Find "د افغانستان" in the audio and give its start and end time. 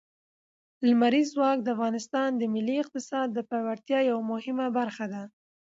1.63-2.29